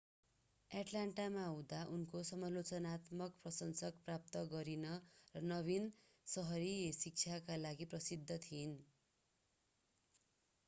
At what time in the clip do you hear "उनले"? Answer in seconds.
1.89-2.21